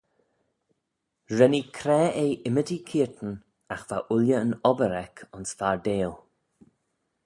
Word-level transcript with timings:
Ren 1.37 1.53
ee 1.59 1.69
craa 1.77 2.07
eh 2.23 2.33
ymmodee 2.47 2.81
keayrtyn 2.87 3.33
agh 3.73 3.85
va 3.89 3.97
ooilley 4.13 4.39
yn 4.43 4.57
obbyr 4.69 4.93
eck 5.05 5.17
ayns 5.33 5.51
fardail. 5.59 6.13